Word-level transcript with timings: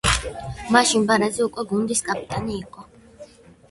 მაშინ 0.77 1.05
ბარეზი 1.13 1.45
უკვე 1.51 1.69
გუნდის 1.75 2.05
კაპიტანი 2.11 2.61
იყო. 2.67 2.91